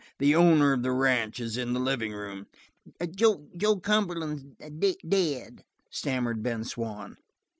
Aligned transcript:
The 0.17 0.33
owner 0.35 0.73
of 0.73 0.81
the 0.81 0.91
ranch 0.93 1.39
is 1.39 1.57
in 1.57 1.73
the 1.73 1.79
living 1.79 2.11
room." 2.11 2.47
"Joe 3.15 3.37
Cumberland's 3.83 4.43
dead," 5.07 5.63
stammered 5.91 6.41
Ben 6.41 6.63
Swann. 6.63 7.17